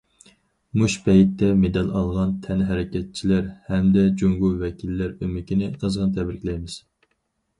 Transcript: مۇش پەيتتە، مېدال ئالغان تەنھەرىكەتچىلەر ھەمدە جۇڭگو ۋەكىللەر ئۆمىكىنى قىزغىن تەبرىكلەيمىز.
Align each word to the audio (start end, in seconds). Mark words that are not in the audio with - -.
مۇش 0.83 0.93
پەيتتە، 1.07 1.49
مېدال 1.63 1.91
ئالغان 1.97 2.31
تەنھەرىكەتچىلەر 2.47 3.51
ھەمدە 3.69 4.05
جۇڭگو 4.23 4.49
ۋەكىللەر 4.63 5.13
ئۆمىكىنى 5.25 5.69
قىزغىن 5.85 6.17
تەبرىكلەيمىز. 6.17 6.79